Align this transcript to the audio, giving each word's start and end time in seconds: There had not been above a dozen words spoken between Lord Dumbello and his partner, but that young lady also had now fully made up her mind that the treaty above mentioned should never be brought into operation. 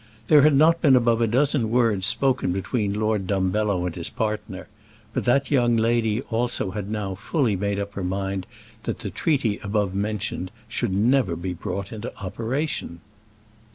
There 0.29 0.41
had 0.41 0.55
not 0.55 0.81
been 0.81 0.95
above 0.95 1.21
a 1.21 1.27
dozen 1.27 1.69
words 1.69 2.07
spoken 2.07 2.51
between 2.51 2.95
Lord 2.99 3.27
Dumbello 3.27 3.85
and 3.85 3.93
his 3.95 4.09
partner, 4.09 4.65
but 5.13 5.25
that 5.25 5.51
young 5.51 5.77
lady 5.77 6.23
also 6.23 6.71
had 6.71 6.89
now 6.89 7.13
fully 7.13 7.55
made 7.55 7.77
up 7.77 7.93
her 7.93 8.03
mind 8.03 8.47
that 8.85 8.97
the 9.01 9.11
treaty 9.11 9.59
above 9.59 9.93
mentioned 9.93 10.49
should 10.67 10.91
never 10.91 11.35
be 11.35 11.53
brought 11.53 11.91
into 11.91 12.11
operation. 12.17 13.01